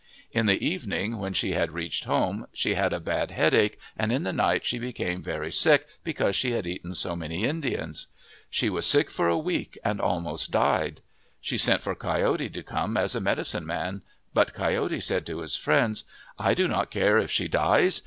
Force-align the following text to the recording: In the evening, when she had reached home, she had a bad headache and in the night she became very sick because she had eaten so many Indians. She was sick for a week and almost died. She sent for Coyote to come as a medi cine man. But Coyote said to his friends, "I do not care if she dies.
In 0.31 0.47
the 0.47 0.57
evening, 0.67 1.19
when 1.19 1.33
she 1.33 1.51
had 1.51 1.73
reached 1.73 2.05
home, 2.05 2.47
she 2.53 2.73
had 2.73 2.91
a 2.91 2.99
bad 2.99 3.29
headache 3.29 3.77
and 3.95 4.11
in 4.11 4.23
the 4.23 4.33
night 4.33 4.65
she 4.65 4.79
became 4.79 5.21
very 5.21 5.51
sick 5.51 5.85
because 6.03 6.35
she 6.35 6.53
had 6.53 6.65
eaten 6.65 6.95
so 6.95 7.15
many 7.15 7.43
Indians. 7.43 8.07
She 8.49 8.67
was 8.67 8.87
sick 8.87 9.11
for 9.11 9.27
a 9.27 9.37
week 9.37 9.77
and 9.85 10.01
almost 10.01 10.49
died. 10.49 11.01
She 11.39 11.55
sent 11.59 11.83
for 11.83 11.93
Coyote 11.93 12.49
to 12.49 12.63
come 12.63 12.97
as 12.97 13.13
a 13.13 13.21
medi 13.21 13.43
cine 13.43 13.65
man. 13.65 14.01
But 14.33 14.55
Coyote 14.55 15.01
said 15.01 15.23
to 15.27 15.41
his 15.41 15.55
friends, 15.55 16.03
"I 16.39 16.55
do 16.55 16.67
not 16.67 16.89
care 16.89 17.19
if 17.19 17.29
she 17.29 17.47
dies. 17.47 17.99